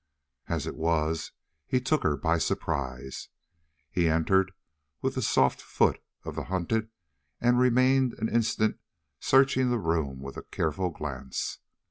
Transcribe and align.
As 0.47 0.65
it 0.65 0.73
was, 0.77 1.31
he 1.67 1.79
took 1.79 2.01
her 2.01 2.17
by 2.17 2.39
surprise, 2.39 3.29
for 3.93 3.99
he 3.99 4.09
entered 4.09 4.51
with 4.99 5.13
the 5.13 5.21
soft 5.21 5.61
foot 5.61 6.01
of 6.23 6.33
the 6.33 6.45
hunted 6.45 6.89
and 7.39 7.59
remained 7.59 8.15
an 8.15 8.27
instant 8.27 8.79
searching 9.19 9.69
the 9.69 9.77
room 9.77 10.19
with 10.19 10.37
a 10.37 10.41
careful 10.49 10.89
glance. 10.89 11.59